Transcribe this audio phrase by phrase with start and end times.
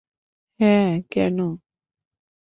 [0.59, 0.73] হ্যা,
[1.11, 1.37] কেন?